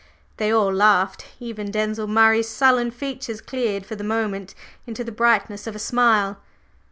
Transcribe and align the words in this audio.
They 0.37 0.49
all 0.51 0.73
laughed, 0.73 1.27
even 1.39 1.69
Denzil 1.69 2.07
Murray's 2.07 2.49
sullen 2.49 2.89
features 2.89 3.39
cleared 3.39 3.85
for 3.85 3.95
the 3.95 4.03
moment 4.03 4.55
into 4.87 5.03
the 5.03 5.11
brightness 5.11 5.67
of 5.67 5.75
a 5.75 5.77
smile. 5.77 6.39